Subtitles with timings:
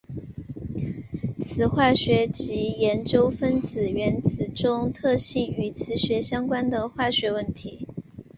[1.39, 7.87] 磁化学即研究分子原子中特性与磁学相关的化学问题。